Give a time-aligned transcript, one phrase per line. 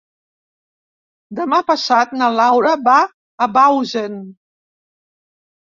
[1.41, 2.97] Demà passat na Laura va
[3.47, 4.21] a Bausen.